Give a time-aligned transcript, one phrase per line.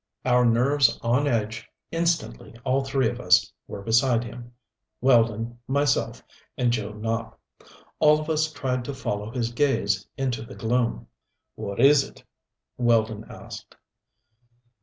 [0.25, 4.51] Our nerves on edge, instantly all three of us were beside him
[4.99, 6.23] Weldon, myself,
[6.57, 7.37] and Joe Nopp.
[7.99, 11.05] All of us tried to follow his gaze into the gloom.
[11.53, 12.23] "What is it?"
[12.79, 13.75] Weldon asked.